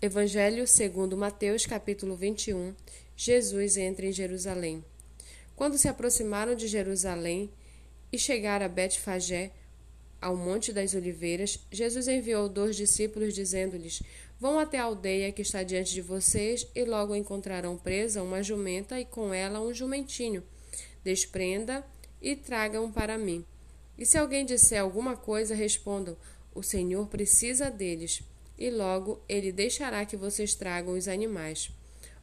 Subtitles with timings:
[0.00, 2.74] Evangelho segundo Mateus, capítulo 21.
[3.16, 4.84] Jesus entra em Jerusalém.
[5.56, 7.50] Quando se aproximaram de Jerusalém
[8.12, 9.52] e chegaram a Betfagé,
[10.20, 14.02] ao Monte das Oliveiras, Jesus enviou dois discípulos, dizendo-lhes:
[14.38, 19.00] Vão até a aldeia que está diante de vocês e logo encontrarão presa uma jumenta
[19.00, 20.42] e com ela um jumentinho.
[21.02, 21.82] Desprenda
[22.20, 23.46] e tragam para mim.
[23.96, 26.18] E se alguém disser alguma coisa, respondam:
[26.54, 28.22] O Senhor precisa deles
[28.58, 31.70] e logo ele deixará que vocês tragam os animais.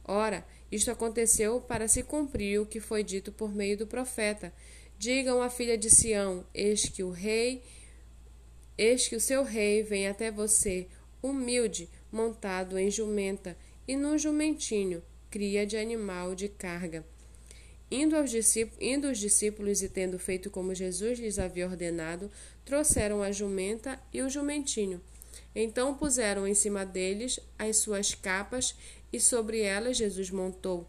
[0.04, 4.52] Ora, isto aconteceu para se cumprir o que foi dito por meio do profeta.
[4.98, 7.62] Digam à filha de Sião: Eis que o rei,
[8.76, 10.86] eis que o seu rei vem até você,
[11.22, 13.56] humilde, montado em jumenta
[13.86, 17.04] e num jumentinho, cria de animal de carga.
[17.90, 18.32] Indo, aos
[18.80, 22.30] indo os discípulos e tendo feito como Jesus lhes havia ordenado,
[22.64, 25.00] trouxeram a jumenta e o jumentinho
[25.54, 28.74] então puseram em cima deles as suas capas
[29.12, 30.86] e sobre elas Jesus montou.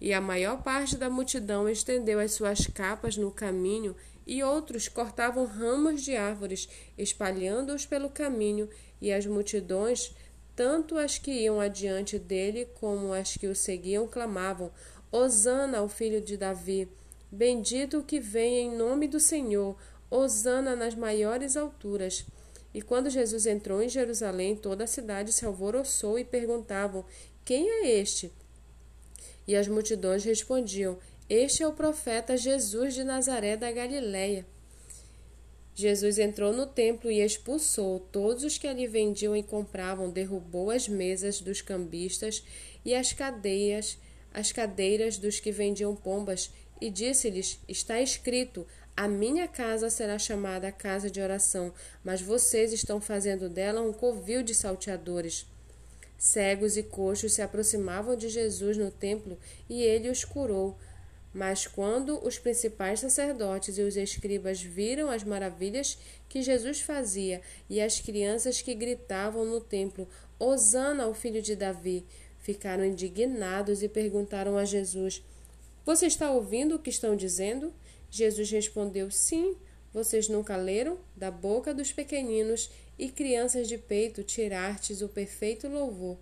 [0.00, 5.46] E a maior parte da multidão estendeu as suas capas no caminho, e outros cortavam
[5.46, 8.68] ramos de árvores, espalhando-os pelo caminho,
[9.00, 10.12] e as multidões,
[10.54, 14.70] tanto as que iam adiante dele como as que o seguiam, clamavam:
[15.12, 16.88] Hosana ao filho de Davi!
[17.30, 19.76] Bendito o que vem em nome do Senhor!
[20.10, 22.26] Hosana nas maiores alturas!
[22.76, 27.06] E quando Jesus entrou em Jerusalém, toda a cidade se alvoroçou e perguntavam:
[27.42, 28.30] Quem é este?
[29.48, 34.46] E as multidões respondiam: Este é o profeta Jesus de Nazaré da Galiléia.
[35.74, 40.86] Jesus entrou no templo e expulsou todos os que ali vendiam e compravam, derrubou as
[40.86, 42.44] mesas dos cambistas
[42.84, 43.96] e as cadeias,
[44.34, 50.72] as cadeiras dos que vendiam pombas, e disse-lhes: Está escrito: a minha casa será chamada
[50.72, 55.46] casa de oração, mas vocês estão fazendo dela um covil de salteadores.
[56.16, 60.78] Cegos e coxos se aproximavam de Jesus no templo e ele os curou.
[61.34, 67.82] Mas quando os principais sacerdotes e os escribas viram as maravilhas que Jesus fazia e
[67.82, 70.08] as crianças que gritavam no templo:
[70.38, 72.06] Hosana ao filho de Davi,
[72.38, 75.22] ficaram indignados e perguntaram a Jesus:
[75.84, 77.74] Você está ouvindo o que estão dizendo?
[78.10, 79.56] Jesus respondeu: Sim,
[79.92, 80.98] vocês nunca leram?
[81.16, 86.18] Da boca dos pequeninos e crianças de peito tirastes o perfeito louvor.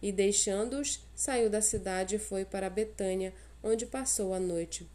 [0.00, 4.88] E deixando-os, saiu da cidade e foi para Betânia, onde passou a noite.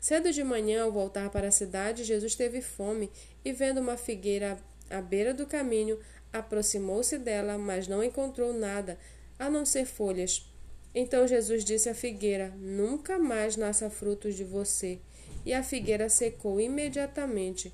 [0.00, 3.10] Cedo de manhã, ao voltar para a cidade, Jesus teve fome
[3.44, 4.58] e, vendo uma figueira
[4.90, 5.98] à beira do caminho,
[6.32, 8.98] aproximou-se dela, mas não encontrou nada,
[9.38, 10.50] a não ser folhas.
[10.94, 15.00] Então Jesus disse à figueira: Nunca mais nasça frutos de você
[15.44, 17.72] e a figueira secou imediatamente.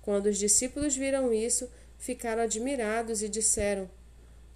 [0.00, 3.88] Quando os discípulos viram isso, ficaram admirados e disseram: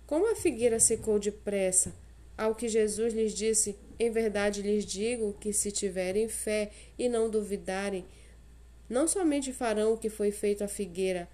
[0.07, 1.95] Como a figueira secou depressa?
[2.37, 7.31] Ao que Jesus lhes disse: Em verdade lhes digo que, se tiverem fé e não
[7.31, 8.05] duvidarem,
[8.89, 11.29] não somente farão o que foi feito à figueira,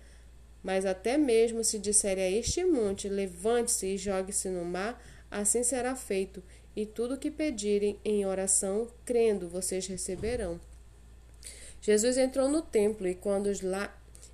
[0.62, 5.96] mas até mesmo se disserem a este monte: Levante-se e jogue-se no mar, assim será
[5.96, 6.42] feito,
[6.76, 10.60] e tudo o que pedirem em oração, crendo, vocês receberão.
[11.82, 13.92] Jesus entrou no templo e quando, lá,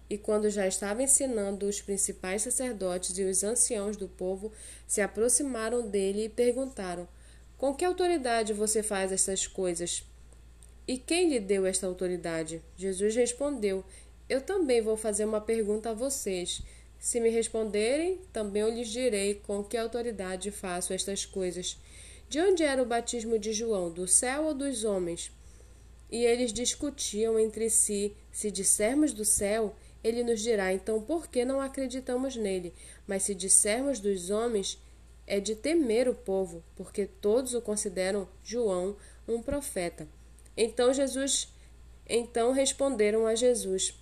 [0.09, 4.53] e quando já estava ensinando, os principais sacerdotes e os anciãos do povo
[4.87, 7.09] se aproximaram dele e perguntaram:
[7.57, 10.05] Com que autoridade você faz estas coisas?
[10.87, 12.63] E quem lhe deu esta autoridade?
[12.77, 13.83] Jesus respondeu:
[14.29, 16.61] Eu também vou fazer uma pergunta a vocês.
[16.99, 21.79] Se me responderem, também eu lhes direi com que autoridade faço estas coisas.
[22.29, 23.91] De onde era o batismo de João?
[23.91, 25.33] Do céu ou dos homens?
[26.11, 31.45] E eles discutiam entre si: se dissermos do céu, ele nos dirá, então por que
[31.45, 32.73] não acreditamos nele?
[33.07, 34.79] Mas se dissermos dos homens,
[35.27, 38.97] é de temer o povo, porque todos o consideram João
[39.27, 40.09] um profeta.
[40.57, 41.53] Então Jesus,
[42.09, 43.95] então responderam a Jesus: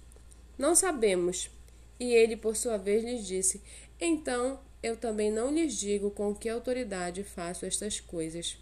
[0.57, 1.51] Não sabemos.
[1.99, 3.61] E ele, por sua vez, lhes disse:
[4.01, 8.57] Então eu também não lhes digo com que autoridade faço estas coisas.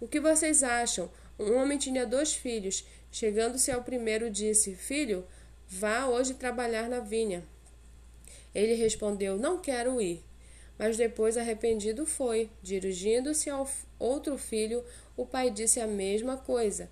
[0.00, 1.10] O que vocês acham?
[1.38, 2.84] Um homem tinha dois filhos.
[3.10, 5.24] Chegando-se ao primeiro, disse: Filho,
[5.68, 7.44] vá hoje trabalhar na vinha.
[8.54, 10.24] Ele respondeu: Não quero ir.
[10.78, 12.50] Mas depois, arrependido, foi.
[12.62, 13.68] Dirigindo-se ao
[13.98, 14.84] outro filho,
[15.16, 16.90] o pai disse a mesma coisa.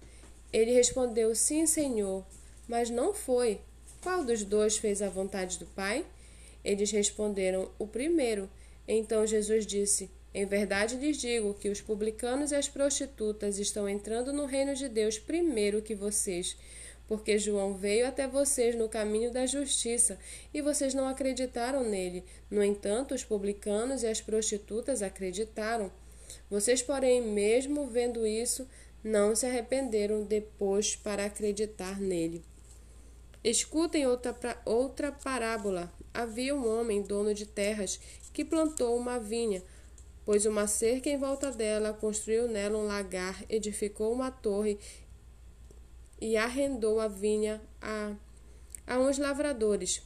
[0.52, 2.25] Ele respondeu: Sim, senhor.
[2.69, 3.60] Mas não foi.
[4.02, 6.04] Qual dos dois fez a vontade do pai?
[6.64, 8.48] Eles responderam: O primeiro.
[8.88, 14.34] Então Jesus disse: em verdade lhes digo que os publicanos e as prostitutas estão entrando
[14.34, 16.58] no reino de Deus primeiro que vocês,
[17.08, 20.18] porque João veio até vocês no caminho da justiça
[20.52, 22.22] e vocês não acreditaram nele.
[22.50, 25.90] No entanto, os publicanos e as prostitutas acreditaram.
[26.50, 28.68] Vocês, porém, mesmo vendo isso,
[29.02, 32.44] não se arrependeram depois para acreditar nele.
[33.42, 35.90] Escutem outra, outra parábola.
[36.12, 37.98] Havia um homem, dono de terras,
[38.34, 39.62] que plantou uma vinha,
[40.26, 44.76] pôs uma cerca em volta dela, construiu nela um lagar, edificou uma torre
[46.20, 48.12] e arrendou a vinha a,
[48.84, 50.02] a uns lavradores.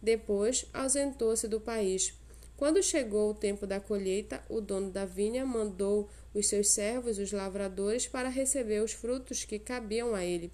[0.00, 2.14] Depois ausentou-se do país.
[2.56, 7.32] Quando chegou o tempo da colheita, o dono da vinha mandou os seus servos, os
[7.32, 10.52] lavradores, para receber os frutos que cabiam a ele.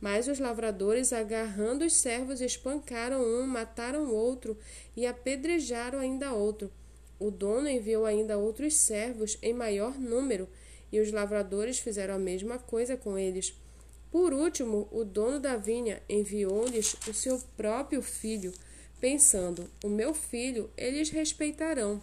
[0.00, 4.56] Mas os lavradores, agarrando os servos, espancaram um, mataram outro
[4.96, 6.72] e apedrejaram ainda outro.
[7.18, 10.48] O dono enviou ainda outros servos em maior número,
[10.92, 13.54] e os lavradores fizeram a mesma coisa com eles.
[14.10, 18.52] Por último, o dono da vinha enviou-lhes o seu próprio filho,
[19.00, 22.00] pensando: O meu filho eles respeitarão.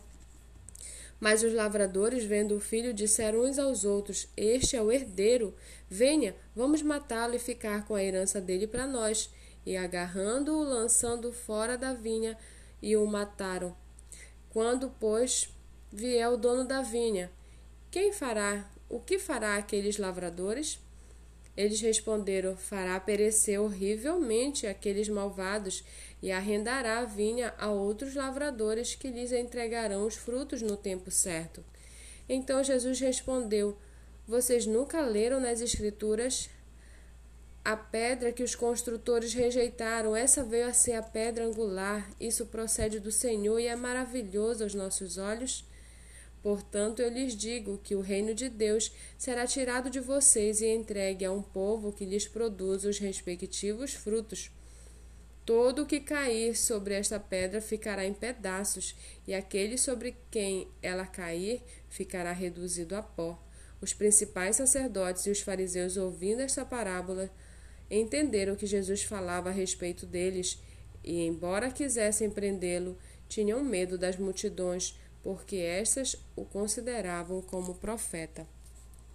[1.19, 5.55] Mas os lavradores, vendo o filho, disseram uns aos outros: Este é o herdeiro.
[5.89, 9.29] Venha, vamos matá-lo e ficar com a herança dele para nós.
[9.65, 12.37] E agarrando-o, lançando fora da vinha,
[12.81, 13.73] e o mataram.
[14.53, 15.49] Quando, pois,
[15.91, 17.31] vier o dono da vinha,
[17.89, 18.69] quem fará?
[18.87, 20.79] O que fará aqueles lavradores?
[21.57, 25.83] Eles responderam: Fará perecer horrivelmente aqueles malvados
[26.21, 31.65] e arrendará a vinha a outros lavradores que lhes entregarão os frutos no tempo certo.
[32.29, 33.75] Então Jesus respondeu:
[34.27, 36.47] Vocês nunca leram nas Escrituras
[37.63, 40.15] a pedra que os construtores rejeitaram?
[40.15, 42.09] Essa veio a ser a pedra angular.
[42.19, 45.65] Isso procede do Senhor e é maravilhoso aos nossos olhos.
[46.41, 51.23] Portanto, eu lhes digo que o reino de Deus será tirado de vocês e entregue
[51.23, 54.51] a um povo que lhes produz os respectivos frutos.
[55.45, 58.95] Todo o que cair sobre esta pedra ficará em pedaços,
[59.25, 63.41] e aquele sobre quem ela cair ficará reduzido a pó.
[63.81, 67.29] Os principais sacerdotes e os fariseus, ouvindo esta parábola,
[67.99, 70.61] entenderam que Jesus falava a respeito deles,
[71.03, 72.97] e, embora quisessem prendê-lo,
[73.27, 78.45] tinham medo das multidões porque estas o consideravam como profeta.